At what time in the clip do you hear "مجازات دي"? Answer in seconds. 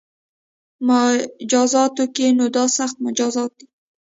3.05-3.67